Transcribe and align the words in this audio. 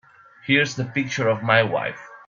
Here's 0.47 0.77
the 0.77 0.85
picture 0.85 1.29
of 1.29 1.43
my 1.43 1.61
wife. 1.61 2.09